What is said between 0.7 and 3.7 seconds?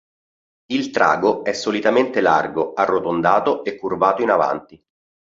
Il trago è solitamente largo, arrotondato